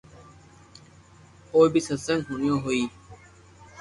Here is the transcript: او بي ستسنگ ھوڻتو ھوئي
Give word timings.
او 1.53 1.59
بي 1.71 1.79
ستسنگ 1.85 2.21
ھوڻتو 2.27 2.55
ھوئي 2.63 2.83